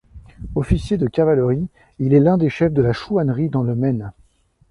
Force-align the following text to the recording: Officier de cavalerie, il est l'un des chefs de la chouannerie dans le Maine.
Officier 0.55 0.97
de 0.97 1.05
cavalerie, 1.07 1.67
il 1.99 2.15
est 2.15 2.19
l'un 2.19 2.39
des 2.39 2.49
chefs 2.49 2.73
de 2.73 2.81
la 2.81 2.91
chouannerie 2.91 3.49
dans 3.49 3.61
le 3.61 3.75
Maine. 3.75 4.11